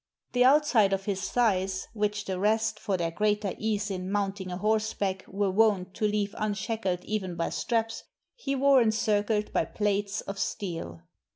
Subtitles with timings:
[0.33, 4.57] The outside of his thighs, which the rest, for their greater ease in moimting a
[4.57, 10.21] horseback, were wont to leave unshackled even by straps, he wore encir cled by plates
[10.21, 11.03] of steel.